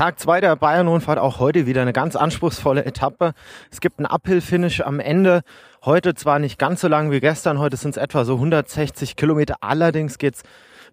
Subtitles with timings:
[0.00, 3.34] Tag 2 der Bayern-Rundfahrt, auch heute wieder eine ganz anspruchsvolle Etappe.
[3.70, 5.42] Es gibt einen Uphill-Finish am Ende.
[5.84, 9.56] Heute zwar nicht ganz so lang wie gestern, heute sind es etwa so 160 Kilometer.
[9.60, 10.42] Allerdings geht's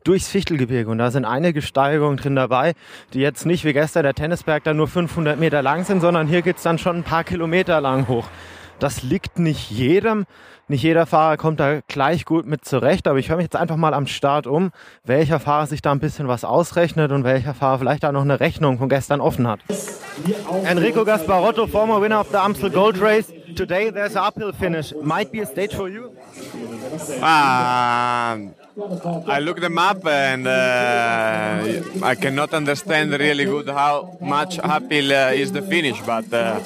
[0.04, 2.73] durchs Fichtelgebirge und da sind einige Steigungen drin dabei,
[3.13, 6.42] die jetzt nicht wie gestern der Tennisberg da nur 500 Meter lang sind, sondern hier
[6.42, 8.28] geht's dann schon ein paar Kilometer lang hoch.
[8.79, 10.25] Das liegt nicht jedem.
[10.67, 13.77] Nicht jeder Fahrer kommt da gleich gut mit zurecht, aber ich höre mich jetzt einfach
[13.77, 14.71] mal am Start um,
[15.05, 18.40] welcher Fahrer sich da ein bisschen was ausrechnet und welcher Fahrer vielleicht da noch eine
[18.40, 19.62] Rechnung von gestern offen hat.
[20.66, 23.32] Enrico Gasparotto, former winner of the Amstel Gold Race.
[23.58, 24.94] Today there's an uphill finish.
[24.94, 26.16] Might be a stage for you?
[27.24, 28.54] Um,
[29.28, 35.32] I look them up and uh, I cannot understand really good how much uphill uh,
[35.32, 36.60] is the finish, but uh,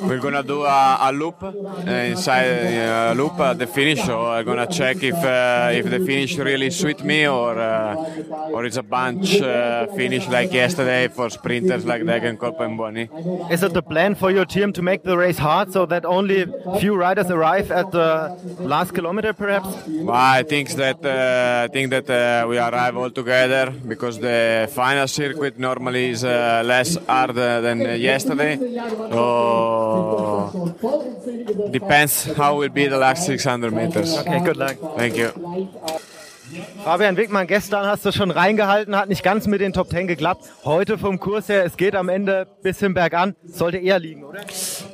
[0.00, 4.46] we're gonna do a, a loop uh, inside a loop at the finish, so I'm
[4.46, 7.96] gonna check if uh, if the finish really suit me or uh,
[8.52, 13.10] or it's a bunch uh, finish like yesterday for sprinters like Degenkolb and Boni.
[13.50, 16.46] Is it the plan for your team to make the race hard so that only
[16.80, 19.68] few riders arrive at the last kilometer, perhaps?
[19.86, 24.68] Well, I think that uh, I think that uh, we arrive all together because the
[24.72, 28.56] final circuit normally is uh, less hard than yesterday.
[29.10, 30.76] So
[31.70, 34.16] depends how will be the last 600 meters.
[34.18, 34.76] Okay, good luck.
[34.96, 35.30] Thank you.
[36.84, 40.44] Fabian Wickmann, gestern hast du schon reingehalten, hat nicht ganz mit den Top 10 geklappt.
[40.64, 44.40] Heute vom Kurs her, es geht am Ende bisschen bergan, sollte eher liegen, oder?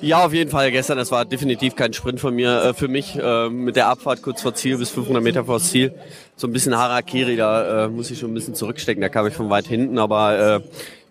[0.00, 0.70] Ja, auf jeden Fall.
[0.70, 3.18] Gestern, das war definitiv kein Sprint von mir, äh, für mich.
[3.18, 5.94] Äh, mit der Abfahrt kurz vor Ziel bis 500 Meter vor Ziel.
[6.36, 9.02] So ein bisschen Harakiri, da äh, muss ich schon ein bisschen zurückstecken.
[9.02, 10.60] Da kam ich von weit hinten, aber äh,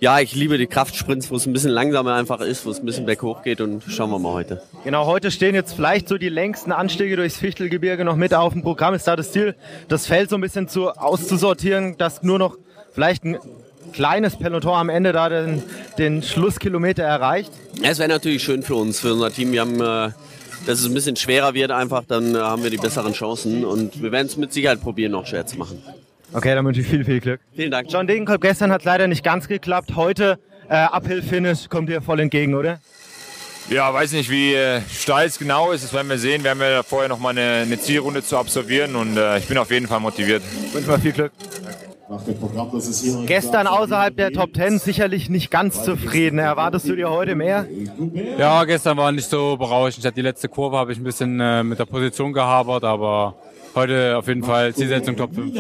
[0.02, 2.88] ja, ich liebe die Kraftsprints, wo es ein bisschen langsamer einfach ist, wo es ein
[2.88, 4.59] bisschen berghoch geht und schauen wir mal heute.
[4.83, 8.63] Genau, heute stehen jetzt vielleicht so die längsten Anstiege durchs Fichtelgebirge noch mit auf dem
[8.63, 8.95] Programm.
[8.95, 9.55] Ist da das Ziel,
[9.89, 12.57] das Feld so ein bisschen zu, auszusortieren, dass nur noch
[12.91, 13.38] vielleicht ein
[13.94, 15.61] kleines Peloton am Ende da den,
[15.99, 17.52] den Schlusskilometer erreicht?
[17.83, 19.52] Es wäre natürlich schön für uns, für unser Team.
[19.52, 20.13] Wir haben, äh,
[20.66, 24.01] dass es ein bisschen schwerer wird einfach, dann äh, haben wir die besseren Chancen und
[24.01, 25.79] wir werden es mit Sicherheit probieren, noch schwer zu machen.
[26.34, 27.42] Okay, dann wünsche ich viel, viel Glück.
[27.56, 27.88] Vielen Dank.
[27.92, 29.96] John Degenkolb, gestern hat leider nicht ganz geklappt.
[29.96, 32.80] Heute äh, Uphill-Finish kommt dir voll entgegen, oder?
[33.69, 35.84] Ja, weiß nicht, wie äh, steil es genau ist.
[35.84, 36.44] Das werden wir sehen.
[36.44, 39.58] Wir haben ja vorher noch mal eine, eine Zielrunde zu absolvieren und äh, ich bin
[39.58, 40.41] auf jeden Fall motiviert.
[40.74, 41.31] Wünsche mal viel Glück.
[43.25, 46.40] Gestern außerhalb der Top 10 sicherlich nicht ganz zufrieden.
[46.40, 47.66] Erwartest du dir heute mehr?
[48.38, 50.00] Ja, gestern war nicht so berauschend.
[50.00, 53.36] Ich hatte die letzte Kurve habe ich ein bisschen äh, mit der Position gehabert, aber
[53.75, 55.53] heute auf jeden Fall Zielsetzung Top 5.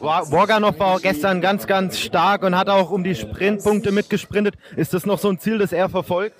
[0.00, 4.54] Borganov war gestern ganz, ganz stark und hat auch um die Sprintpunkte mitgesprintet.
[4.76, 6.36] Ist das noch so ein Ziel, das er verfolgt?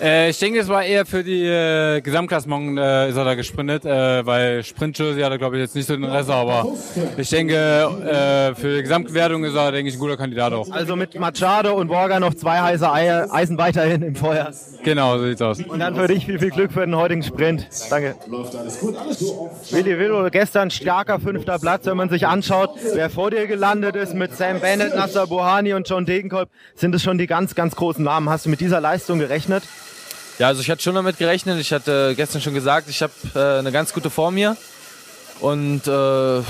[0.00, 3.84] Äh, ich denke, es war eher für die äh, Gesamtklassement äh, ist er da gesprintet,
[3.84, 6.66] äh, weil Sprintjersey hat er glaube ich jetzt nicht so Interesse, aber
[7.16, 10.70] ich denke, äh, für die Gesamtwertung ist er, denke ich, ein guter Kandidat auch.
[10.70, 14.52] Also mit Machado und Borga noch zwei heiße Eier, Eisen weiterhin im Feuer.
[14.84, 15.60] Genau, so sieht's aus.
[15.60, 17.66] Und dann für dich viel, viel Glück für den heutigen Sprint.
[17.90, 18.14] Danke.
[19.70, 24.14] Willi Willow, gestern starker fünfter Platz, wenn man sich anschaut, wer vor dir gelandet ist
[24.14, 28.04] mit Sam Bennett, Nasser Bohani und John Degenkolb, sind es schon die ganz, ganz großen
[28.04, 28.30] Namen.
[28.30, 29.64] Hast du mit dieser Leistung gerechnet?
[30.38, 31.58] Ja, also ich hatte schon damit gerechnet.
[31.60, 34.56] Ich hatte gestern schon gesagt, ich habe äh, eine ganz gute Form hier.
[35.40, 36.40] Und äh,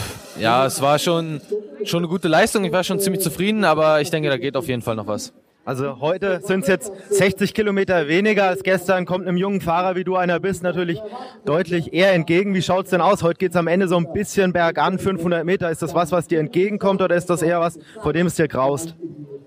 [0.40, 1.40] ja, es war schon,
[1.84, 2.64] schon eine gute Leistung.
[2.64, 5.32] Ich war schon ziemlich zufrieden, aber ich denke, da geht auf jeden Fall noch was.
[5.68, 9.04] Also heute sind es jetzt 60 Kilometer weniger als gestern.
[9.04, 10.98] Kommt einem jungen Fahrer, wie du einer bist, natürlich
[11.44, 12.54] deutlich eher entgegen.
[12.54, 13.22] Wie schaut's denn aus?
[13.22, 15.70] Heute geht's am Ende so ein bisschen bergan, 500 Meter.
[15.70, 18.48] Ist das was, was dir entgegenkommt oder ist das eher was, vor dem es dir
[18.48, 18.94] graust?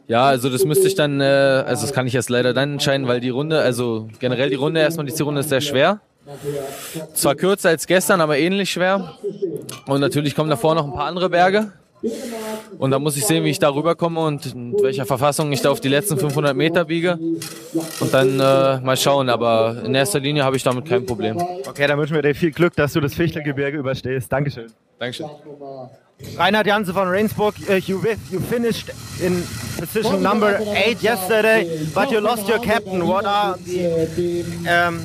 [0.07, 3.07] Ja, also das müsste ich dann, äh, also das kann ich jetzt leider dann entscheiden,
[3.07, 6.01] weil die Runde, also generell die Runde, erstmal die Zielrunde ist sehr schwer.
[7.15, 9.15] Zwar kürzer als gestern, aber ähnlich schwer.
[9.87, 11.71] Und natürlich kommen davor noch ein paar andere Berge.
[12.77, 15.69] Und da muss ich sehen, wie ich da rüberkomme und in welcher Verfassung ich da
[15.69, 17.19] auf die letzten 500 Meter biege.
[17.99, 19.29] Und dann äh, mal schauen.
[19.29, 21.37] Aber in erster Linie habe ich damit kein Problem.
[21.67, 24.31] Okay, dann wünschen wir dir viel Glück, dass du das Fichtelgebirge überstehst.
[24.31, 24.71] Dankeschön.
[24.99, 25.27] Dankeschön.
[26.37, 28.91] Reinhard Janse von Rainsburg, uh, you, you finished
[29.21, 29.43] in
[29.79, 33.07] position number eight yesterday, but you lost your captain.
[33.07, 34.99] What are the, um,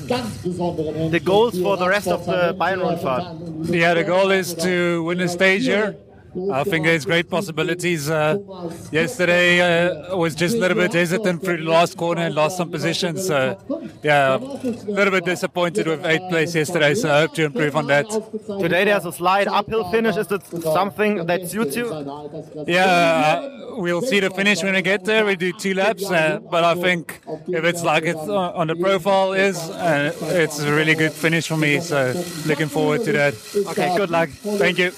[1.10, 3.74] the goals for the rest of the Bayern Rundfahrt?
[3.74, 5.96] Yeah, the goal is to win a stage here.
[6.52, 8.10] I think there's great possibilities.
[8.10, 8.38] Uh,
[8.92, 12.70] yesterday uh, was just a little bit hesitant through the last corner and lost some
[12.70, 13.26] positions.
[13.26, 13.58] So,
[14.02, 16.94] yeah, a little bit disappointed with eighth place yesterday.
[16.94, 18.06] So I hope to improve on that.
[18.60, 20.16] Today there's a slight uphill finish.
[20.16, 21.86] Is it something that suits you?
[22.66, 25.24] Yeah, uh, we'll see the finish when we get there.
[25.24, 28.28] We do two laps, uh, but I think if it's like it's
[28.60, 31.80] on the profile is, uh, it's a really good finish for me.
[31.80, 32.12] So
[32.46, 33.34] looking forward to that.
[33.68, 34.28] Okay, good luck.
[34.28, 34.92] Thank you.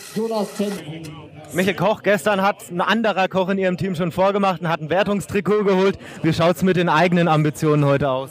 [1.52, 4.90] Michael Koch, gestern hat ein anderer Koch in Ihrem Team schon vorgemacht und hat ein
[4.90, 5.98] Wertungstrikot geholt.
[6.22, 8.30] Wie schaut es mit den eigenen Ambitionen heute aus?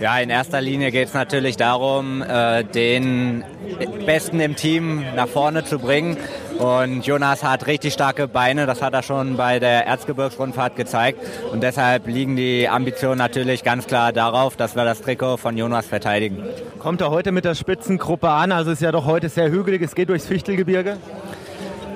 [0.00, 3.42] Ja, in erster Linie geht es natürlich darum, äh, den
[4.04, 6.18] Besten im Team nach vorne zu bringen.
[6.58, 11.20] Und Jonas hat richtig starke Beine, das hat er schon bei der Erzgebirgsrundfahrt gezeigt.
[11.52, 15.86] Und deshalb liegen die Ambitionen natürlich ganz klar darauf, dass wir das Trikot von Jonas
[15.86, 16.44] verteidigen.
[16.78, 18.52] Kommt er heute mit der Spitzengruppe an?
[18.52, 20.98] Also es ist ja doch heute sehr hügelig, es geht durchs Fichtelgebirge.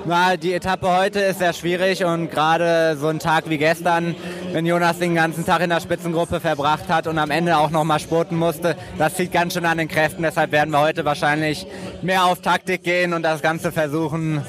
[0.09, 4.15] Na, die Etappe heute ist sehr schwierig und gerade so ein Tag wie gestern,
[4.53, 7.83] wenn Jonas den ganzen Tag in der Spitzengruppe verbracht hat und am Ende auch noch
[7.83, 10.23] mal spurten musste, das zieht ganz schön an den Kräften.
[10.23, 11.67] Deshalb werden wir heute wahrscheinlich
[12.03, 14.43] mehr auf Taktik gehen und das Ganze versuchen,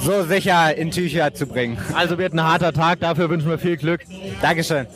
[0.00, 1.76] so sicher in Tücher zu bringen.
[1.94, 4.00] Also wird ein harter Tag, dafür wünschen wir viel Glück.
[4.40, 4.86] Dankeschön.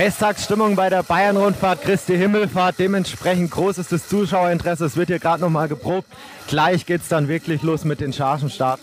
[0.00, 2.76] Festtagsstimmung bei der Bayern-Rundfahrt Christi Himmelfahrt.
[2.78, 4.86] Dementsprechend groß ist das Zuschauerinteresse.
[4.86, 6.08] Es wird hier gerade noch mal geprobt.
[6.48, 8.80] Gleich geht es dann wirklich los mit den Chargenstart.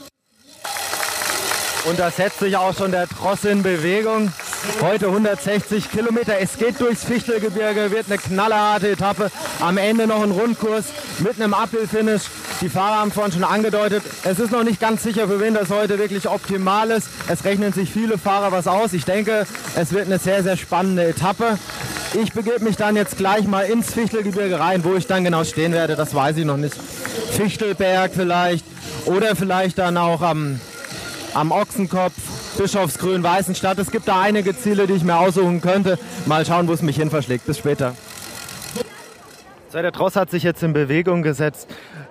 [1.85, 4.31] Und da setzt sich auch schon der Tross in Bewegung.
[4.79, 6.37] Heute 160 Kilometer.
[6.39, 9.31] Es geht durchs Fichtelgebirge, wird eine knallerharte Etappe.
[9.59, 10.85] Am Ende noch ein Rundkurs
[11.17, 12.25] mit einem Uphill-Finish.
[12.59, 15.69] Die Fahrer haben vorhin schon angedeutet, es ist noch nicht ganz sicher, für wen das
[15.69, 17.07] heute wirklich optimal ist.
[17.27, 18.93] Es rechnen sich viele Fahrer was aus.
[18.93, 19.45] Ich denke,
[19.75, 21.59] es wird eine sehr, sehr spannende Etappe.
[22.19, 24.83] Ich begebe mich dann jetzt gleich mal ins Fichtelgebirge rein.
[24.83, 26.75] Wo ich dann genau stehen werde, das weiß ich noch nicht.
[27.31, 28.65] Fichtelberg vielleicht
[29.05, 30.59] oder vielleicht dann auch am,
[31.35, 32.13] am Ochsenkopf,
[32.57, 33.77] Bischofsgrün, Weißenstadt.
[33.77, 35.99] Es gibt da einige Ziele, die ich mir aussuchen könnte.
[36.25, 37.45] Mal schauen, wo es mich hin verschlägt.
[37.45, 37.93] Bis später.
[39.69, 41.67] So, der Tross hat sich jetzt in Bewegung gesetzt.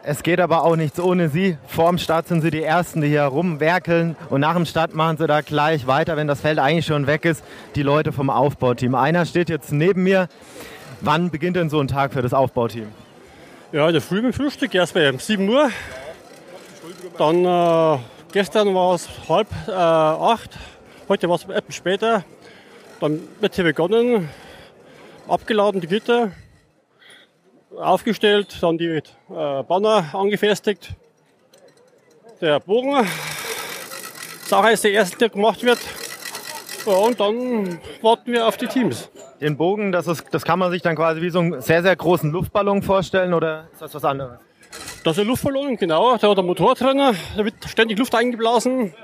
[0.08, 1.58] Es geht aber auch nichts ohne sie.
[1.66, 4.14] Vorm Start sind sie die Ersten, die hier rumwerkeln.
[4.30, 7.24] Und nach dem Start machen sie da gleich weiter, wenn das Feld eigentlich schon weg
[7.24, 7.42] ist,
[7.74, 8.94] die Leute vom Aufbauteam.
[8.94, 10.28] Einer steht jetzt neben mir.
[11.00, 12.86] Wann beginnt denn so ein Tag für das Aufbauteam?
[13.72, 15.70] Ja, der Früh mit Frühstück erst bei 7 Uhr.
[17.18, 17.98] Dann äh,
[18.30, 20.56] gestern war es halb äh, acht.
[21.08, 22.22] Heute war es etwas später.
[23.00, 24.28] Dann wird hier begonnen,
[25.26, 26.30] abgeladen die Gitter
[27.74, 30.90] aufgestellt, dann die äh, Banner angefestigt.
[32.40, 33.06] Der Bogen
[34.42, 35.78] ist auch als der erste, der gemacht wird.
[36.86, 39.10] Ja, und dann warten wir auf die Teams.
[39.40, 41.96] Den Bogen, das, ist, das kann man sich dann quasi wie so einen sehr, sehr
[41.96, 44.38] großen Luftballon vorstellen oder ist das was anderes?
[45.04, 46.16] Das ist ein Luftballon, genau.
[46.16, 48.94] Da hat der Motor drin, da wird ständig Luft eingeblasen.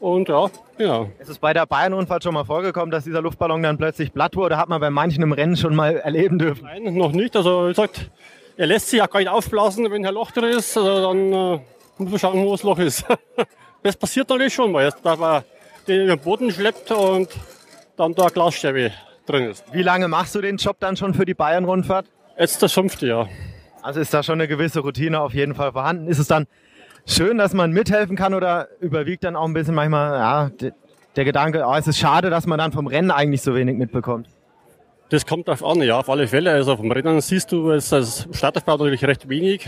[0.00, 1.10] Und ja, genau.
[1.18, 4.56] Ist es bei der Bayern-Unfall schon mal vorgekommen, dass dieser Luftballon dann plötzlich platt wurde?
[4.56, 6.64] Hat man bei manchen im Rennen schon mal erleben dürfen?
[6.64, 7.34] Nein, noch nicht.
[7.34, 8.10] Also wie gesagt,
[8.56, 10.76] er lässt sich ja gar nicht aufblasen, wenn ein Loch drin ist.
[10.76, 11.60] Also dann äh,
[11.98, 13.04] muss man schauen, wo das Loch ist.
[13.82, 15.42] das passiert natürlich schon mal, dass man
[15.88, 17.28] den über den Boden schleppt und
[17.96, 18.92] dann da Glasstäbe
[19.26, 19.64] drin ist.
[19.72, 22.06] Wie lange machst du den Job dann schon für die Bayern-Rundfahrt?
[22.38, 23.28] Jetzt das fünfte Jahr.
[23.82, 26.08] Also ist da schon eine gewisse Routine auf jeden Fall vorhanden.
[26.08, 26.46] Ist es dann
[27.08, 30.70] schön, dass man mithelfen kann oder überwiegt dann auch ein bisschen manchmal ja,
[31.16, 34.28] der Gedanke, oh, es ist schade, dass man dann vom Rennen eigentlich so wenig mitbekommt?
[35.10, 36.52] Das kommt darauf an, ja, auf alle Fälle.
[36.52, 39.66] Also vom Rennen siehst du es als Startaufbau natürlich recht wenig.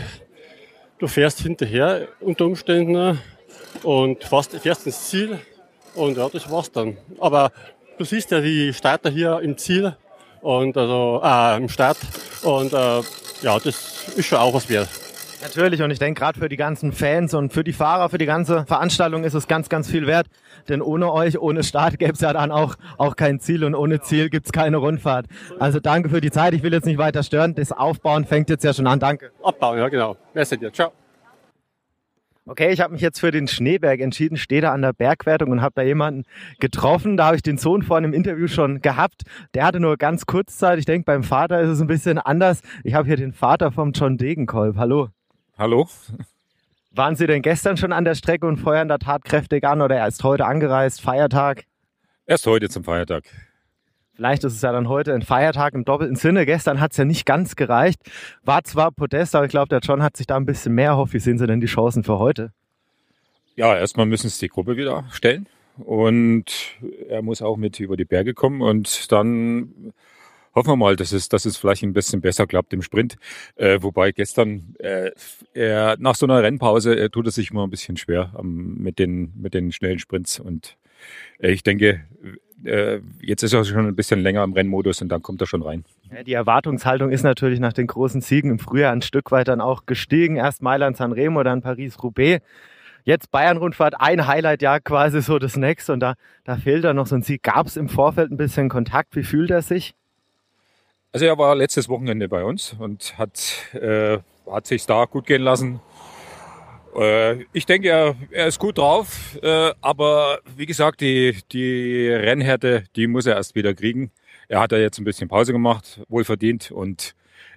[0.99, 3.19] Du fährst hinterher unter Umständen
[3.81, 5.39] und fährst, fährst ins Ziel
[5.95, 6.97] und ja, das war's dann.
[7.19, 7.51] Aber
[7.97, 9.95] du siehst ja die Starter hier im Ziel
[10.41, 11.97] und also äh, im Start
[12.43, 13.01] und äh,
[13.41, 14.89] ja, das ist schon auch was wert.
[15.41, 18.27] Natürlich und ich denke gerade für die ganzen Fans und für die Fahrer, für die
[18.27, 20.27] ganze Veranstaltung ist es ganz, ganz viel wert.
[20.69, 24.01] Denn ohne euch, ohne Start gäbe es ja dann auch, auch kein Ziel und ohne
[24.01, 25.25] Ziel gibt es keine Rundfahrt.
[25.59, 26.53] Also danke für die Zeit.
[26.53, 27.55] Ich will jetzt nicht weiter stören.
[27.55, 28.99] Das Aufbauen fängt jetzt ja schon an.
[28.99, 29.31] Danke.
[29.43, 30.15] Abbauen, ja genau.
[30.33, 30.71] Merci dir.
[30.71, 30.91] Ciao.
[32.45, 35.61] Okay, ich habe mich jetzt für den Schneeberg entschieden, stehe da an der Bergwertung und
[35.61, 36.23] habe da jemanden
[36.59, 37.15] getroffen.
[37.15, 39.23] Da habe ich den Sohn vorhin im Interview schon gehabt.
[39.53, 40.77] Der hatte nur ganz kurz Zeit.
[40.77, 42.61] Ich denke, beim Vater ist es ein bisschen anders.
[42.83, 44.77] Ich habe hier den Vater vom John Degenkolb.
[44.77, 45.09] Hallo.
[45.57, 45.87] Hallo.
[46.91, 50.23] Waren Sie denn gestern schon an der Strecke und feuern da tatkräftig an oder erst
[50.23, 51.65] heute angereist, Feiertag?
[52.25, 53.23] Erst heute zum Feiertag.
[54.13, 56.45] Vielleicht ist es ja dann heute ein Feiertag im doppelten Sinne.
[56.45, 58.01] Gestern hat es ja nicht ganz gereicht.
[58.43, 61.13] War zwar Podest, aber ich glaube, der John hat sich da ein bisschen mehr erhofft.
[61.13, 62.51] Wie sehen Sie denn die Chancen für heute?
[63.55, 65.47] Ja, erstmal müssen Sie die Gruppe wieder stellen.
[65.77, 66.77] Und
[67.07, 68.61] er muss auch mit über die Berge kommen.
[68.61, 69.93] Und dann
[70.53, 73.15] hoffen wir mal, dass es, dass es vielleicht ein bisschen besser klappt im Sprint.
[73.55, 75.11] Äh, wobei gestern äh,
[75.53, 78.99] er, nach so einer Rennpause äh, tut es sich immer ein bisschen schwer ähm, mit,
[78.99, 80.39] den, mit den schnellen Sprints.
[80.39, 80.77] Und
[81.39, 82.01] äh, ich denke,
[82.63, 85.61] äh, jetzt ist er schon ein bisschen länger im Rennmodus und dann kommt er schon
[85.61, 85.83] rein.
[86.25, 89.85] Die Erwartungshaltung ist natürlich nach den großen Siegen im Frühjahr ein Stück weit dann auch
[89.85, 90.35] gestiegen.
[90.35, 92.43] Erst Mailand Sanremo, dann Paris-Roubaix.
[93.03, 97.07] Jetzt Bayern-Rundfahrt, ein Highlight ja quasi so das nächste und da, da fehlt dann noch
[97.07, 97.41] so ein Sieg.
[97.41, 99.15] Gab es im Vorfeld ein bisschen Kontakt?
[99.15, 99.95] Wie fühlt er sich?
[101.13, 105.41] Also er war letztes Wochenende bei uns und hat, äh, hat sich da gut gehen
[105.41, 105.81] lassen.
[106.95, 112.85] Äh, ich denke, er, er ist gut drauf, äh, aber wie gesagt, die, die Rennhärte,
[112.95, 114.11] die muss er erst wieder kriegen.
[114.47, 117.13] Er hat ja jetzt ein bisschen Pause gemacht, wohl verdient und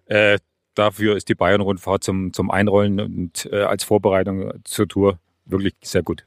[0.07, 0.39] äh,
[0.75, 6.03] dafür ist die Bayern-Rundfahrt zum, zum Einrollen und äh, als Vorbereitung zur Tour wirklich sehr
[6.03, 6.25] gut.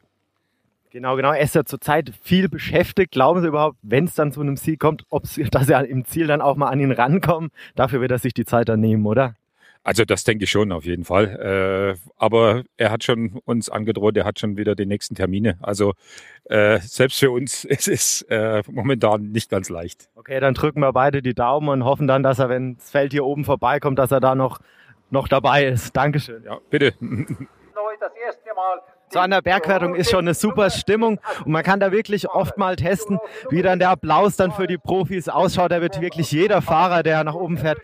[0.92, 1.32] Genau, genau.
[1.32, 3.12] Er ist ja zurzeit viel beschäftigt.
[3.12, 6.28] Glauben Sie überhaupt, wenn es dann zu einem Sieg kommt, ob's, dass er im Ziel
[6.28, 7.52] dann auch mal an ihn rankommt?
[7.76, 9.36] Dafür wird er sich die Zeit dann nehmen, oder?
[9.84, 11.96] Also das denke ich schon auf jeden Fall.
[11.96, 15.58] Äh, aber er hat schon uns angedroht, er hat schon wieder die nächsten Termine.
[15.62, 15.94] Also
[16.46, 20.10] äh, selbst für uns ist es äh, momentan nicht ganz leicht.
[20.16, 23.14] Okay, dann drücken wir beide die Daumen und hoffen dann, dass er, wenn das Feld
[23.14, 24.60] hier oben vorbeikommt, dass er da noch,
[25.10, 25.96] noch dabei ist.
[25.96, 26.44] Dankeschön.
[26.44, 26.94] Ja, bitte.
[28.00, 31.80] Das erste Mal so an der Bergwertung ist schon eine super Stimmung und man kann
[31.80, 35.72] da wirklich oft mal testen, wie dann der Applaus dann für die Profis ausschaut.
[35.72, 37.80] Da wird wirklich jeder Fahrer, der nach oben fährt,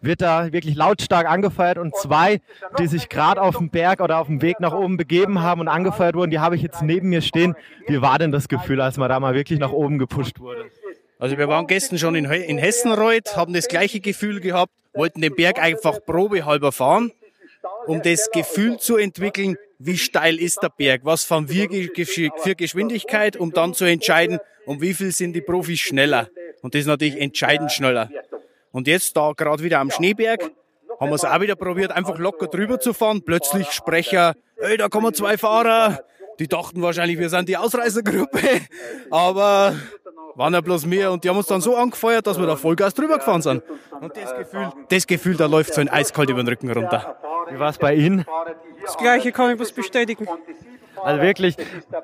[0.00, 2.40] wird da wirklich lautstark angefeuert und zwei,
[2.78, 5.68] die sich gerade auf dem Berg oder auf dem Weg nach oben begeben haben und
[5.68, 7.54] angefeuert wurden, die habe ich jetzt neben mir stehen.
[7.86, 10.66] Wie war denn das Gefühl, als man da mal wirklich nach oben gepusht wurde?
[11.18, 15.34] Also wir waren gestern schon in, in Hessenreuth, haben das gleiche Gefühl gehabt, wollten den
[15.34, 17.12] Berg einfach probehalber fahren,
[17.86, 21.68] um das Gefühl zu entwickeln, wie steil ist der Berg, was fahren wir
[22.06, 26.28] für Geschwindigkeit, um dann zu entscheiden, um wie viel sind die Profis schneller.
[26.62, 28.10] Und das ist natürlich entscheidend schneller.
[28.72, 30.50] Und jetzt da gerade wieder am Schneeberg
[30.98, 33.22] haben wir es auch wieder probiert, einfach locker drüber zu fahren.
[33.22, 36.00] Plötzlich Sprecher, ey, da kommen zwei Fahrer.
[36.38, 38.40] Die dachten wahrscheinlich, wir sind die Ausreißergruppe.
[39.10, 39.74] Aber
[40.34, 42.92] waren ja bloß mehr und die haben uns dann so angefeuert, dass wir da Vollgas
[42.92, 43.62] drüber gefahren sind.
[44.00, 47.16] Und das Gefühl, das Gefühl, da läuft so ein eiskalt über den Rücken runter.
[47.50, 48.24] Wie war es bei Ihnen?
[48.86, 50.26] Das Gleiche kann ich was bestätigen.
[51.02, 51.56] Also wirklich,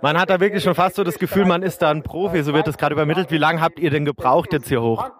[0.03, 2.53] man hat da wirklich schon fast so das Gefühl, man ist da ein Profi, so
[2.53, 3.31] wird das gerade übermittelt.
[3.31, 5.11] Wie lange habt ihr denn gebraucht jetzt hier hoch?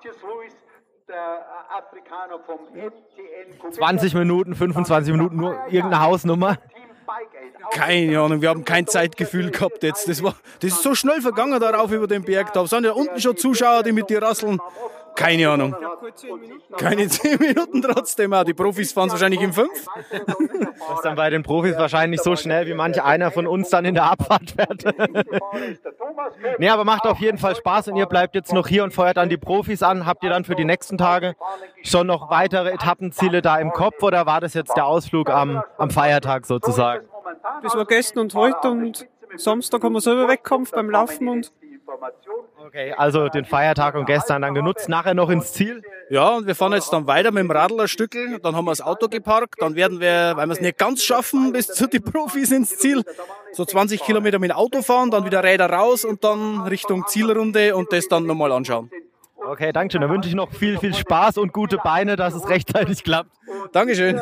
[3.71, 6.59] 20 Minuten, 25 Minuten, nur irgendeine Hausnummer?
[7.71, 10.09] Keine Ahnung, wir haben kein Zeitgefühl gehabt jetzt.
[10.09, 12.53] Das, war, das ist so schnell vergangen darauf über den Berg.
[12.53, 14.61] Da sind ja unten schon Zuschauer, die mit dir rasseln.
[15.15, 15.77] Keine Ahnung.
[16.77, 18.33] Keine zehn Minuten trotzdem.
[18.33, 18.45] Auch.
[18.45, 19.87] Die Profis fahren es wahrscheinlich in fünf.
[20.11, 23.85] Das ist dann bei den Profis wahrscheinlich so schnell, wie manch einer von uns dann
[23.85, 24.85] in der Abfahrt fährt.
[26.59, 29.17] nee, aber macht auf jeden Fall Spaß und ihr bleibt jetzt noch hier und feuert
[29.17, 30.07] dann die Profis an.
[30.07, 31.35] Habt ihr dann für die nächsten Tage
[31.83, 35.91] schon noch weitere Etappenziele da im Kopf oder war das jetzt der Ausflug am, am
[35.91, 37.07] Feiertag sozusagen?
[37.63, 41.53] Das war gestern und heute und Samstag haben wir selber weggekommen beim Laufen und
[42.65, 45.83] Okay, also den Feiertag und gestern dann genutzt, nachher noch ins Ziel?
[46.11, 48.71] Ja, und wir fahren jetzt dann weiter mit dem Radl ein Stückel, dann haben wir
[48.71, 52.03] das Auto geparkt, dann werden wir, weil wir es nicht ganz schaffen, bis zu den
[52.03, 53.03] Profis ins Ziel,
[53.53, 57.75] so 20 Kilometer mit dem Auto fahren, dann wieder Räder raus und dann Richtung Zielrunde
[57.75, 58.91] und das dann nochmal anschauen.
[59.45, 60.01] Okay, danke schön.
[60.03, 63.31] Dann wünsche ich noch viel, viel Spaß und gute Beine, dass es rechtzeitig klappt.
[63.73, 64.21] Dankeschön.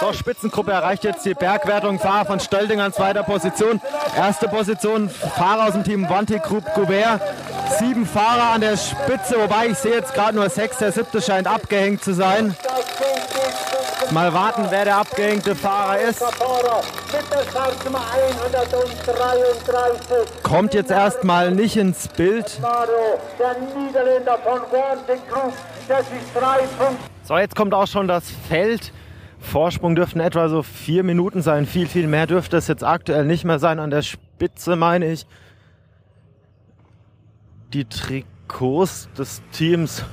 [0.00, 1.98] So, Spitzengruppe erreicht jetzt die Bergwertung.
[1.98, 3.80] Fahrer von Stölding an zweiter Position.
[4.16, 7.20] Erste Position, Fahrer aus dem Team Wanti Group Goubert.
[7.78, 10.78] Sieben Fahrer an der Spitze, wobei ich sehe jetzt gerade nur sechs.
[10.78, 12.56] Der siebte scheint abgehängt zu sein.
[14.10, 16.22] Mal warten, wer der abgehängte Fahrer ist.
[20.42, 22.58] Kommt jetzt erstmal nicht ins Bild.
[23.38, 25.52] Der Niederländer von Wanti Group,
[25.86, 27.09] das ist.
[27.30, 28.92] So, jetzt kommt auch schon das Feld.
[29.38, 31.64] Vorsprung dürften etwa so vier Minuten sein.
[31.64, 33.78] Viel, viel mehr dürfte es jetzt aktuell nicht mehr sein.
[33.78, 35.28] An der Spitze meine ich
[37.72, 40.04] die Trikots des Teams.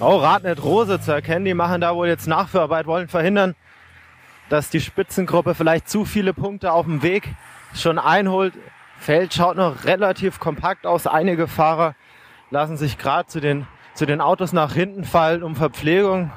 [0.00, 1.44] Auch Radnet Rose zu erkennen.
[1.44, 3.54] Die machen da wohl jetzt Nachführarbeit, wollen verhindern,
[4.48, 7.36] dass die Spitzengruppe vielleicht zu viele Punkte auf dem Weg
[7.76, 8.52] schon einholt.
[8.98, 11.06] Feld schaut noch relativ kompakt aus.
[11.06, 11.94] Einige Fahrer
[12.50, 13.64] lassen sich gerade zu den,
[13.94, 16.32] zu den Autos nach hinten fallen, um Verpflegung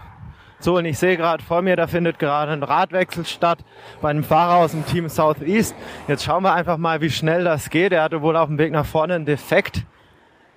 [0.60, 3.60] so, und ich sehe gerade vor mir, da findet gerade ein Radwechsel statt
[4.02, 5.76] bei einem Fahrer aus dem Team Southeast.
[6.08, 7.92] Jetzt schauen wir einfach mal, wie schnell das geht.
[7.92, 9.86] Er hatte wohl auf dem Weg nach vorne einen Defekt,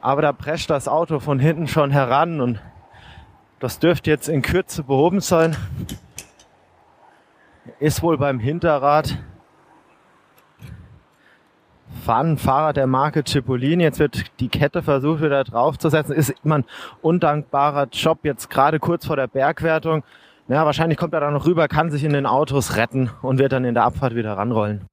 [0.00, 2.60] aber da prescht das Auto von hinten schon heran und
[3.58, 5.54] das dürfte jetzt in Kürze behoben sein.
[7.78, 9.18] Ist wohl beim Hinterrad
[12.04, 13.82] fahren Fahrer der Marke Cipollini.
[13.82, 16.14] Jetzt wird die Kette versucht wieder draufzusetzen.
[16.14, 16.64] Ist immer ein
[17.02, 20.02] undankbarer Job jetzt gerade kurz vor der Bergwertung.
[20.48, 23.52] Ja, wahrscheinlich kommt er da noch rüber, kann sich in den Autos retten und wird
[23.52, 24.86] dann in der Abfahrt wieder ranrollen.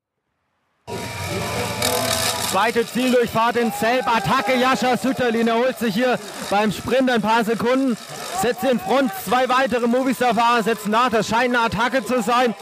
[2.52, 4.08] Zweite Zieldurchfahrt in Selb.
[4.08, 5.48] Attacke Jascha Sütterlin.
[5.48, 6.18] Er holt sich hier
[6.50, 7.98] beim Sprint ein paar Sekunden.
[8.42, 9.12] Setzt in Front.
[9.26, 11.10] Zwei weitere Movistar-Fahrer setzen nach.
[11.10, 12.56] Das scheint eine Attacke zu sein.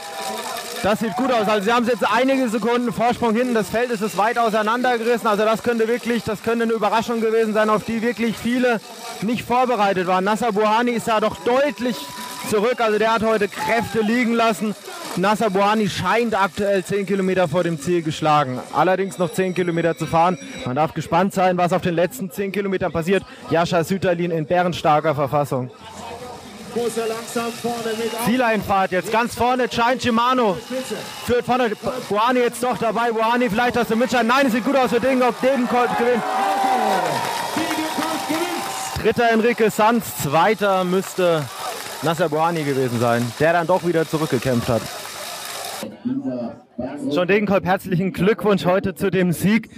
[0.85, 1.47] Das sieht gut aus.
[1.47, 3.55] Also sie haben jetzt einige Sekunden Vorsprung hinten.
[3.55, 5.25] Das Feld ist es weit auseinandergerissen.
[5.25, 8.79] Also das könnte wirklich, das könnte eine Überraschung gewesen sein, auf die wirklich viele
[9.23, 10.23] nicht vorbereitet waren.
[10.23, 11.97] Nasser Buhani ist da doch deutlich
[12.51, 12.79] zurück.
[12.81, 14.75] Also der hat heute Kräfte liegen lassen.
[15.15, 18.59] Nasser Buani scheint aktuell 10 Kilometer vor dem Ziel geschlagen.
[18.71, 20.37] Allerdings noch 10 Kilometer zu fahren.
[20.67, 23.23] Man darf gespannt sein, was auf den letzten 10 Kilometern passiert.
[23.49, 25.71] Jascha Süterlin in bärenstarker Verfassung.
[28.25, 30.57] Zieleinfahrt jetzt ganz vorne, Chain Shimano
[31.25, 31.71] führt vorne,
[32.09, 34.99] Buani jetzt doch dabei, Buani vielleicht aus dem Mitschein, nein, es sieht gut aus für
[34.99, 36.23] Degenkolb, Degenkolb gewinnt.
[39.01, 41.45] Dritter Enrique Sanz, zweiter müsste
[42.01, 44.81] Nasser Buani gewesen sein, der dann doch wieder zurückgekämpft hat.
[46.77, 49.69] John Degenkolb, herzlichen Glückwunsch heute zu dem Sieg.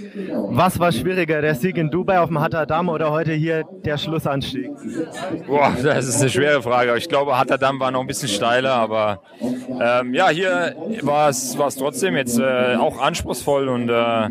[0.48, 4.70] Was war schwieriger, der Sieg in Dubai auf dem Hatterdam oder heute hier der Schlussanstieg?
[5.46, 6.96] Boah, das ist eine schwere Frage.
[6.96, 9.22] Ich glaube, Hatterdam war noch ein bisschen steiler, aber
[9.80, 14.28] ähm, ja, hier war es trotzdem jetzt äh, auch anspruchsvoll und äh,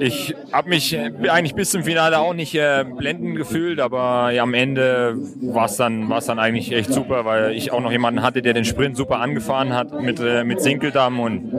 [0.00, 4.52] ich habe mich eigentlich bis zum Finale auch nicht äh, blendend gefühlt, aber ja, am
[4.52, 8.52] Ende war es dann, dann eigentlich echt super, weil ich auch noch jemanden hatte, der
[8.52, 11.52] den Sprint super angefahren hat mit, äh, mit Sinkeldamm und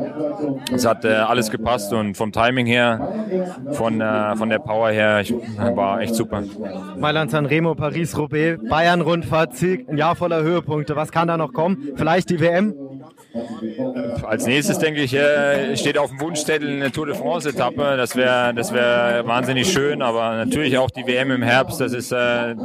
[0.73, 5.21] es hat äh, alles gepasst und vom Timing her, von, äh, von der Power her,
[5.21, 6.43] ich, war echt super.
[6.97, 10.97] Mailand Sanremo, Paris-Roubaix, Bayern-Rundfahrt, Sieg, ein Jahr voller Höhepunkte.
[10.97, 11.93] Was kann da noch kommen?
[11.95, 12.75] Vielleicht die WM?
[14.23, 17.95] Als nächstes, denke ich, äh, steht auf dem Wunschzettel eine Tour de France-Etappe.
[17.95, 21.79] Das wäre das wär wahnsinnig schön, aber natürlich auch die WM im Herbst.
[21.79, 22.55] Das ist äh,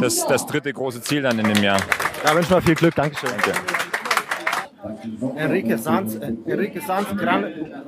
[0.00, 1.78] das, das dritte große Ziel dann in dem Jahr.
[2.24, 2.94] Ja, wünsche mal viel Glück.
[2.94, 3.30] Dankeschön.
[3.30, 3.75] Danke.
[5.36, 7.44] Enrique Sanz, Enrique Sanz gran,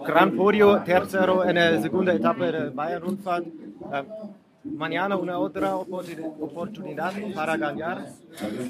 [0.06, 3.46] gran podio, tercero en la segunda etapa de Bayern-Rundfahrt.
[3.80, 4.28] Uh,
[4.64, 8.06] mañana una otra oportunidad para ganar.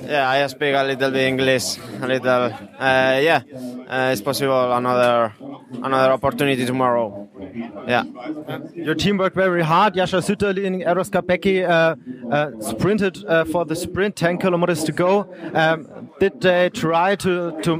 [0.06, 1.78] Yeah, I speak a little bit English.
[2.02, 2.52] A little.
[2.78, 3.42] Uh, yeah,
[3.88, 5.32] uh, it's possible another
[5.82, 7.28] another opportunity tomorrow.
[7.86, 8.04] Yeah.
[8.74, 9.94] Your team worked very hard.
[9.94, 11.96] Jascha Sütterlin, Eros Kapecki uh,
[12.30, 15.26] uh, sprinted uh, for the sprint, 10 kilometers to go.
[15.54, 17.72] Um, did they try to to,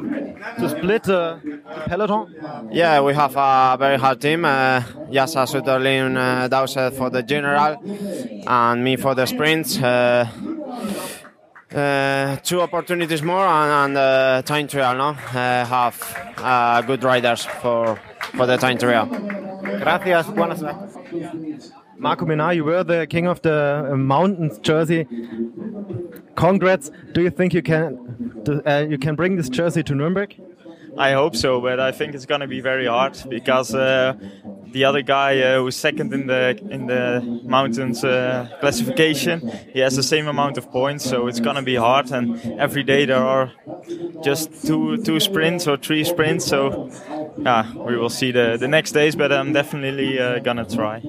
[0.58, 1.40] to split the
[1.86, 2.34] peloton?
[2.70, 4.44] Yeah, we have a very hard team.
[4.44, 7.76] Uh, Jascha Sütterlin, uh, Dowsett for the general,
[8.46, 9.78] and me for the sprints.
[9.78, 10.26] Uh,
[11.74, 17.44] uh, two opportunities more and, and uh, time trial no uh, have uh, good riders
[17.44, 18.00] for
[18.36, 19.06] for the time trial
[19.82, 20.62] gracias buenas
[21.98, 25.06] Marco Minar, you were the king of the uh, mountains jersey
[26.38, 27.86] congrats do you think you can
[28.64, 30.40] uh, you can bring this jersey to Nuremberg?
[30.96, 34.14] I hope so, but I think it's going to be very hard because uh,
[34.72, 39.36] the other guy uh, who's second in the in the mountains uh, classification,
[39.72, 42.10] he has the same amount of points, so it's going to be hard.
[42.10, 43.52] And every day there are
[44.24, 46.90] just two two sprints or three sprints, so
[47.38, 49.14] yeah, we will see the the next days.
[49.14, 51.02] But I'm definitely uh, gonna try.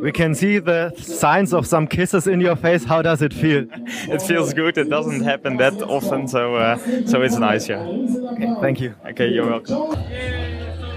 [0.00, 2.84] We can see the signs of some kisses in your face.
[2.84, 3.66] How does it feel?
[4.08, 4.78] it feels good.
[4.78, 7.80] It doesn't happen that often, so uh, so it's nice, yeah.
[7.80, 8.94] Okay, thank you.
[9.10, 9.94] Okay, you're welcome.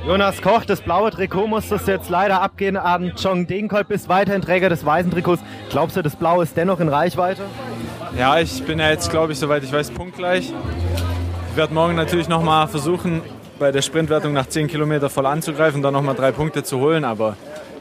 [0.06, 4.42] Jonas Koch, das blaue Trikot musstest du jetzt leider abgehen an Chong Degenkolb, bist weiterhin
[4.42, 5.44] Träger des weißen Trikots.
[5.70, 7.44] Glaubst du, das blaue ist dennoch in Reichweite?
[8.18, 10.54] Ja, ich bin ja jetzt, glaube ich, soweit ich weiß, punktgleich.
[11.50, 13.22] Ich werde morgen natürlich nochmal versuchen,
[13.60, 17.04] bei der Sprintwertung nach 10 Kilometer voll anzugreifen und dann nochmal drei Punkte zu holen.
[17.04, 17.36] Aber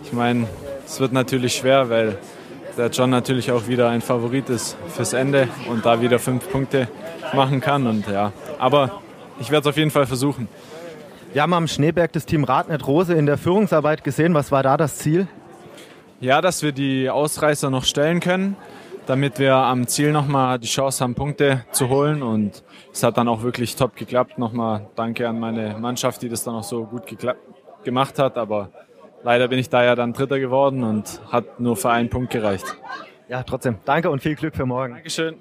[0.04, 0.46] ich meine,
[0.86, 2.18] es wird natürlich schwer, weil
[2.76, 6.88] der John natürlich auch wieder ein Favorit ist fürs Ende und da wieder fünf Punkte
[7.32, 7.86] machen kann.
[7.86, 9.02] Und ja, aber
[9.40, 10.48] ich werde es auf jeden Fall versuchen.
[11.32, 14.34] Wir haben am Schneeberg das Team Radnet Rose in der Führungsarbeit gesehen.
[14.34, 15.26] Was war da das Ziel?
[16.20, 18.56] Ja, dass wir die Ausreißer noch stellen können,
[19.06, 22.22] damit wir am Ziel nochmal die Chance haben, Punkte zu holen.
[22.22, 24.38] Und es hat dann auch wirklich top geklappt.
[24.38, 27.02] Nochmal danke an meine Mannschaft, die das dann auch so gut
[27.82, 28.36] gemacht hat.
[28.36, 28.68] Aber
[29.22, 32.64] leider bin ich da ja dann Dritter geworden und hat nur für einen Punkt gereicht.
[33.28, 33.76] Ja, trotzdem.
[33.84, 34.94] Danke und viel Glück für morgen.
[34.94, 35.36] Dankeschön.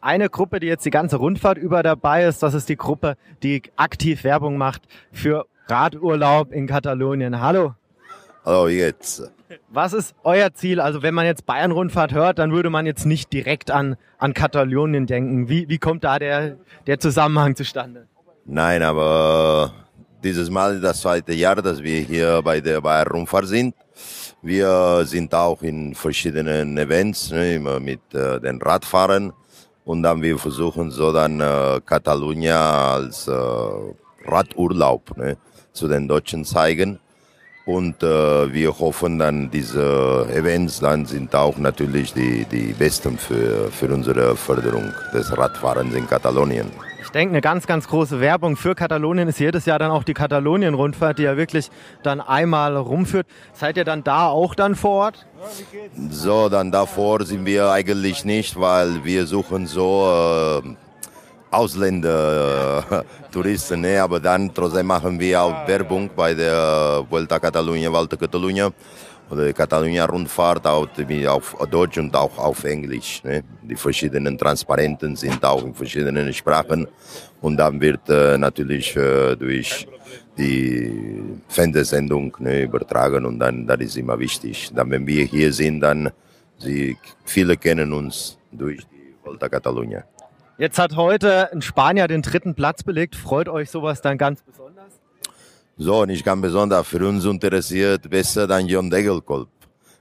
[0.00, 3.62] Eine Gruppe, die jetzt die ganze Rundfahrt über dabei ist, das ist die Gruppe, die
[3.76, 7.40] aktiv Werbung macht für Radurlaub in Katalonien.
[7.40, 7.74] Hallo.
[8.44, 9.30] Hallo, jetzt.
[9.68, 10.80] Was ist euer Ziel?
[10.80, 15.06] Also wenn man jetzt Bayern-Rundfahrt hört, dann würde man jetzt nicht direkt an, an Katalonien
[15.06, 15.48] denken.
[15.48, 18.08] Wie, wie kommt da der, der Zusammenhang zustande?
[18.44, 19.72] Nein, aber
[20.22, 23.74] dieses Mal das zweite Jahr, dass wir hier bei der Bayern-Rundfahrt sind.
[24.42, 29.32] Wir sind auch in verschiedenen Events, ne, immer mit äh, den Radfahrern.
[29.84, 33.32] Und dann wir versuchen so dann äh, Katalonia als äh,
[34.24, 35.36] Radurlaub ne,
[35.72, 36.98] zu den Deutschen zeigen.
[37.64, 43.70] Und äh, wir hoffen dann, diese Events dann sind auch natürlich die, die besten für,
[43.70, 46.70] für unsere Förderung des Radfahrens in Katalonien.
[47.02, 50.14] Ich denke, eine ganz, ganz große Werbung für Katalonien ist jedes Jahr dann auch die
[50.14, 51.68] Katalonien-Rundfahrt, die ja wirklich
[52.02, 53.26] dann einmal rumführt.
[53.52, 55.26] Seid ihr dann da auch dann vor Ort?
[56.10, 60.76] So, dann davor sind wir eigentlich nicht, weil wir suchen so äh,
[61.50, 64.00] Ausländer-Touristen, ne?
[64.00, 68.74] aber dann trotzdem machen wir auch Werbung bei der Vuelta Catalunya, Volta Catalunya die
[69.36, 73.22] Catalunya-Rundfahrt auch wie auf Deutsch und auch auf Englisch.
[73.24, 73.42] Ne?
[73.62, 76.86] Die verschiedenen Transparenten sind auch in verschiedenen Sprachen
[77.40, 79.86] und dann wird äh, natürlich äh, durch
[80.36, 84.70] die Fernsehsendung ne, übertragen und dann das ist immer wichtig.
[84.74, 86.10] Dann, wenn wir hier sind, dann
[86.58, 90.04] sie viele kennen uns durch die Volta Catalunya.
[90.58, 93.16] Jetzt hat heute ein Spanier den dritten Platz belegt.
[93.16, 94.71] Freut euch sowas dann ganz besonders?
[95.76, 99.48] So, nicht ganz besonders für uns interessiert besser dann John Degelkolb.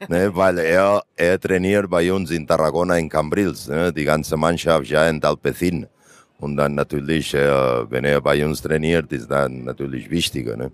[0.10, 4.88] ne, weil er, er trainiert bei uns in Tarragona in Cambrils, ne, die ganze Mannschaft
[4.88, 5.88] ja in Alpecin.
[6.40, 10.58] Und dann natürlich, äh, wenn er bei uns trainiert, ist dann natürlich wichtiger.
[10.58, 10.72] Ne?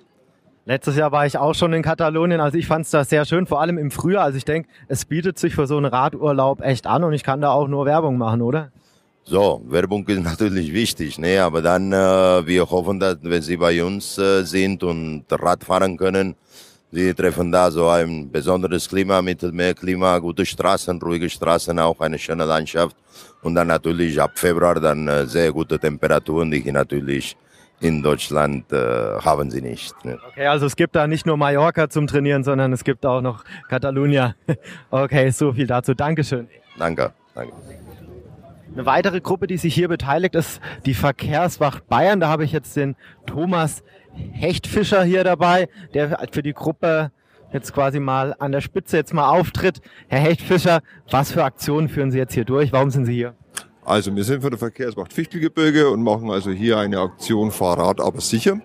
[0.65, 3.45] Letztes Jahr war ich auch schon in Katalonien, also ich fand es da sehr schön,
[3.45, 4.23] vor allem im Frühjahr.
[4.23, 7.39] Also ich denke, es bietet sich für so einen Radurlaub echt an und ich kann
[7.41, 8.71] da auch nur Werbung machen, oder?
[9.29, 11.39] So, Werbung ist natürlich wichtig, ne?
[11.39, 15.97] aber dann äh, wir hoffen, dass wenn Sie bei uns äh, sind und Rad fahren
[15.97, 16.35] können,
[16.91, 22.45] Sie treffen da so ein besonderes Klima, Mittelmeerklima, gute Straßen, ruhige Straßen, auch eine schöne
[22.45, 22.95] Landschaft
[23.41, 27.35] und dann natürlich ab Februar dann äh, sehr gute Temperaturen, die natürlich
[27.81, 29.93] in Deutschland äh, haben sie nicht.
[30.05, 30.17] Ne?
[30.29, 33.43] Okay, also es gibt da nicht nur Mallorca zum Trainieren, sondern es gibt auch noch
[33.67, 34.35] Catalunya.
[34.89, 35.93] Okay, so viel dazu.
[35.93, 36.47] Dankeschön.
[36.79, 37.51] Danke, danke.
[38.77, 42.19] Eine weitere Gruppe, die sich hier beteiligt, ist die Verkehrswacht Bayern.
[42.19, 43.81] Da habe ich jetzt den Thomas
[44.33, 47.11] Hechtfischer hier dabei, der für die Gruppe
[47.51, 49.81] jetzt quasi mal an der Spitze jetzt mal auftritt.
[50.09, 52.71] Herr Hechtfischer, was für Aktionen führen Sie jetzt hier durch?
[52.71, 53.33] Warum sind Sie hier?
[53.83, 58.21] Also wir sind von der Verkehrswacht Fichtelgebirge und machen also hier eine Aktion Fahrrad aber
[58.21, 58.61] sicher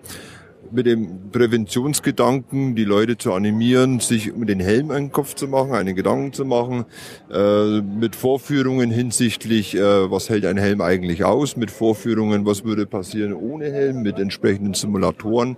[0.73, 5.73] mit dem Präventionsgedanken, die Leute zu animieren, sich mit den Helm einen Kopf zu machen,
[5.73, 6.85] einen Gedanken zu machen,
[7.31, 12.85] äh, mit Vorführungen hinsichtlich, äh, was hält ein Helm eigentlich aus, mit Vorführungen, was würde
[12.85, 15.57] passieren ohne Helm, mit entsprechenden Simulatoren,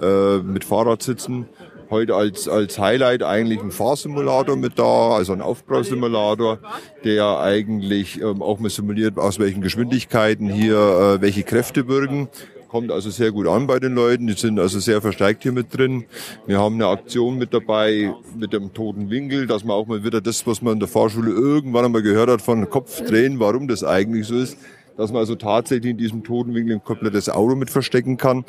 [0.00, 1.46] äh, mit Fahrradsitzen.
[1.88, 6.60] Heute als, als Highlight eigentlich ein Fahrsimulator mit da, also ein Aufprallsimulator,
[7.02, 12.28] der eigentlich ähm, auch mal simuliert, aus welchen Geschwindigkeiten hier äh, welche Kräfte wirken
[12.70, 14.28] kommt also sehr gut an bei den Leuten.
[14.28, 16.04] Die sind also sehr verstärkt hier mit drin.
[16.46, 20.20] Wir haben eine Aktion mit dabei mit dem toten Winkel, dass man auch mal wieder
[20.20, 23.82] das, was man in der Fahrschule irgendwann einmal gehört hat, von Kopf drehen, warum das
[23.82, 24.56] eigentlich so ist,
[24.96, 28.44] dass man also tatsächlich in diesem toten Winkel ein komplettes Auto mit verstecken kann.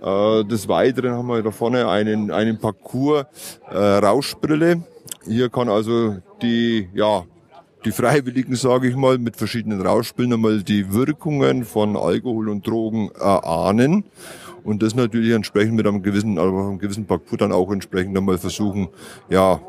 [0.00, 3.26] Äh, des Weiteren haben wir da vorne einen, einen Parcours
[3.70, 4.82] äh, Rauschbrille.
[5.26, 7.24] Hier kann also die, ja,
[7.84, 13.10] die Freiwilligen, sage ich mal, mit verschiedenen Rauschspielen einmal die Wirkungen von Alkohol und Drogen
[13.18, 14.04] erahnen
[14.64, 18.38] und das natürlich entsprechend mit einem gewissen, also einem gewissen Parcours dann auch entsprechend einmal
[18.38, 18.88] versuchen,
[19.28, 19.60] ja,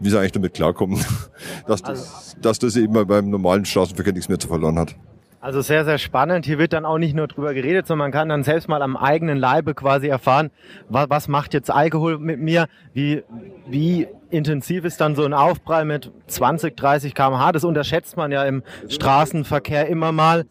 [0.00, 0.98] wie sie eigentlich damit klarkommen,
[1.66, 4.96] dass das, also, dass das eben beim normalen Straßenverkehr nichts mehr zu verloren hat.
[5.44, 6.46] Also sehr, sehr spannend.
[6.46, 8.96] Hier wird dann auch nicht nur drüber geredet, sondern man kann dann selbst mal am
[8.96, 10.50] eigenen Leibe quasi erfahren,
[10.88, 13.22] was, was macht jetzt Alkohol mit mir, wie,
[13.68, 17.52] wie intensiv ist dann so ein Aufprall mit 20, 30 km/h.
[17.52, 20.44] Das unterschätzt man ja im Straßenverkehr immer mal.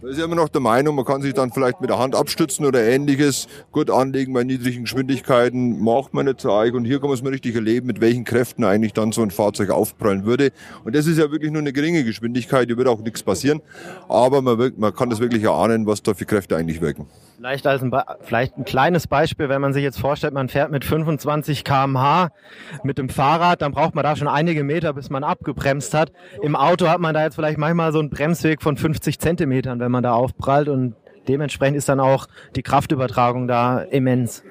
[0.00, 2.14] Da ist ja immer noch der Meinung, man kann sich dann vielleicht mit der Hand
[2.14, 6.74] abstützen oder ähnliches, gut anlegen bei niedrigen Geschwindigkeiten, macht man nicht so arg.
[6.74, 9.32] Und hier kann man es mal richtig erleben, mit welchen Kräften eigentlich dann so ein
[9.32, 10.52] Fahrzeug aufprallen würde.
[10.84, 13.60] Und das ist ja wirklich nur eine geringe Geschwindigkeit, hier wird auch nichts passieren.
[14.08, 17.06] Aber man, man kann das wirklich erahnen, was da für Kräfte eigentlich wirken.
[17.38, 20.84] Vielleicht als ein, vielleicht ein kleines Beispiel, wenn man sich jetzt vorstellt, man fährt mit
[20.84, 22.30] 25 kmh
[22.82, 26.10] mit dem Fahrrad, dann braucht man da schon einige Meter, bis man abgebremst hat.
[26.42, 29.92] Im Auto hat man da jetzt vielleicht manchmal so einen Bremsweg von 50 Zentimetern, wenn
[29.92, 30.96] man da aufprallt und
[31.28, 34.42] dementsprechend ist dann auch die Kraftübertragung da immens.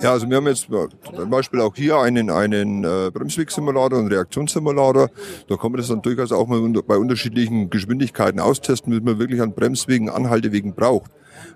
[0.00, 5.10] Ja, also wir haben jetzt zum Beispiel auch hier einen, einen äh, Bremswegsimulator und Reaktionssimulator.
[5.48, 9.42] Da kann man das dann durchaus auch mal bei unterschiedlichen Geschwindigkeiten austesten, bis man wirklich
[9.42, 11.10] an Bremswegen, Anhaltewegen braucht.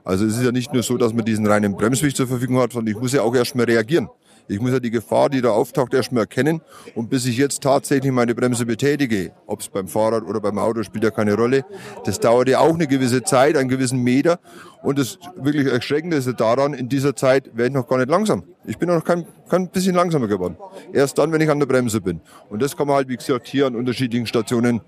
[0.07, 2.73] Also es ist ja nicht nur so, dass man diesen reinen Bremsweg zur Verfügung hat,
[2.73, 4.09] sondern ich muss ja auch erstmal reagieren.
[4.47, 6.61] Ich muss ja die Gefahr, die da auftaucht, erstmal erkennen.
[6.95, 10.85] Und bis ich jetzt tatsächlich meine Bremse betätige, ob es beim Fahrrad oder beim Auto,
[10.85, 11.65] spielt ja keine Rolle.
[12.05, 14.39] Das dauert ja auch eine gewisse Zeit, einen gewissen Meter.
[14.85, 18.09] Und das wirklich Erschreckende ist ja daran, in dieser Zeit werde ich noch gar nicht
[18.09, 18.45] langsam.
[18.65, 20.57] Ich bin noch kein, kein bisschen langsamer geworden.
[20.93, 22.21] Erst dann, wenn ich an der Bremse bin.
[22.49, 24.83] Und das kann man halt, wie gesagt, hier an unterschiedlichen Stationen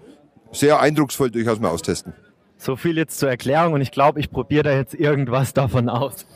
[0.52, 2.14] sehr eindrucksvoll durchaus mal austesten.
[2.60, 6.26] So viel jetzt zur Erklärung und ich glaube, ich probiere da jetzt irgendwas davon aus.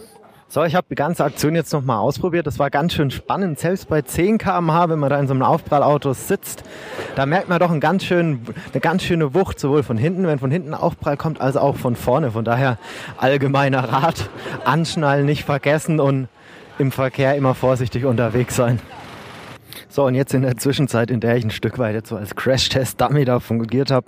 [0.46, 2.46] So, ich habe die ganze Aktion jetzt nochmal ausprobiert.
[2.46, 3.58] Das war ganz schön spannend.
[3.58, 6.62] Selbst bei 10 km/h, wenn man da in so einem Aufprallauto sitzt,
[7.16, 10.38] da merkt man doch einen ganz schönen, eine ganz schöne Wucht, sowohl von hinten, wenn
[10.38, 12.30] von hinten Aufprall kommt, als auch von vorne.
[12.30, 12.78] Von daher
[13.16, 14.28] allgemeiner Rat,
[14.64, 16.28] anschnallen nicht vergessen und
[16.78, 18.78] im Verkehr immer vorsichtig unterwegs sein.
[19.88, 22.36] So, und jetzt in der Zwischenzeit, in der ich ein Stück weit jetzt so als
[22.36, 24.06] Crash-Test-Dummy da fungiert habe,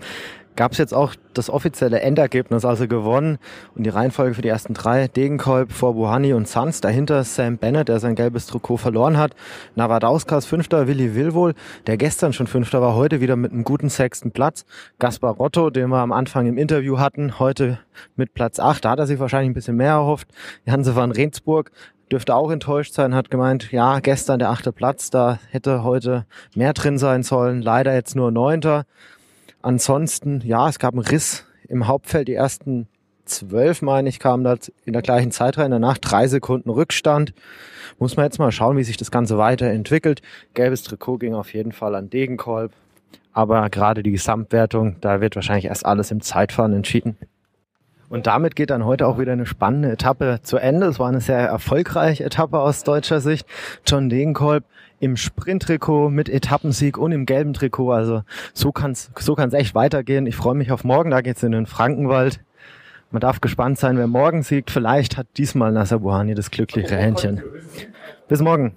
[0.56, 3.38] gab es jetzt auch das offizielle Endergebnis, also gewonnen
[3.74, 5.08] und die Reihenfolge für die ersten drei.
[5.08, 9.34] Degenkolb vor Buhani und Sanz, dahinter Sam Bennett, der sein gelbes Trikot verloren hat.
[9.74, 11.54] Navadauskas Fünfter, Willi Willwohl,
[11.86, 14.64] der gestern schon Fünfter war, heute wieder mit einem guten sechsten Platz.
[14.98, 17.78] Gaspar Rotto, den wir am Anfang im Interview hatten, heute
[18.16, 18.84] mit Platz acht.
[18.84, 20.28] Da hat er sich wahrscheinlich ein bisschen mehr erhofft.
[20.64, 21.72] Janse van Rensburg
[22.12, 26.72] dürfte auch enttäuscht sein, hat gemeint, ja, gestern der achte Platz, da hätte heute mehr
[26.72, 27.62] drin sein sollen.
[27.62, 28.84] Leider jetzt nur neunter.
[29.64, 32.28] Ansonsten, ja, es gab einen Riss im Hauptfeld.
[32.28, 32.86] Die ersten
[33.24, 35.70] zwölf, meine ich, kamen da in der gleichen Zeit rein.
[35.70, 37.32] Danach drei Sekunden Rückstand.
[37.98, 40.20] Muss man jetzt mal schauen, wie sich das Ganze weiterentwickelt.
[40.52, 42.72] Gelbes Trikot ging auf jeden Fall an Degenkolb.
[43.32, 47.16] Aber gerade die Gesamtwertung, da wird wahrscheinlich erst alles im Zeitfahren entschieden.
[48.10, 50.88] Und damit geht dann heute auch wieder eine spannende Etappe zu Ende.
[50.88, 53.46] Es war eine sehr erfolgreiche Etappe aus deutscher Sicht.
[53.86, 54.64] John Degenkolb
[55.04, 57.92] im Sprinttrikot mit Etappensieg und im gelben Trikot.
[57.92, 58.22] Also
[58.54, 60.26] so kann's so kann's echt weitergehen.
[60.26, 61.10] Ich freue mich auf morgen.
[61.10, 62.40] Da geht's in den Frankenwald.
[63.10, 64.70] Man darf gespannt sein, wer morgen siegt.
[64.70, 67.42] Vielleicht hat diesmal Nasser Buhani das glückliche Händchen.
[68.28, 68.74] Bis morgen.